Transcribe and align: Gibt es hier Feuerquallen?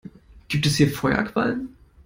Gibt 0.47 0.65
es 0.65 0.77
hier 0.77 0.89
Feuerquallen? 0.89 1.75